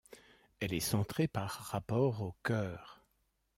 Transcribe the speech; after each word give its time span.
Elle 0.59 0.73
est 0.73 0.79
centrée 0.79 1.27
par 1.27 1.51
rapport 1.51 2.23
au 2.23 2.35
chœur. 2.43 3.03